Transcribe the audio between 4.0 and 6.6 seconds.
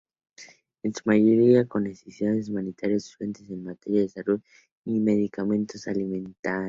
de salud, medicamentos y alimentos.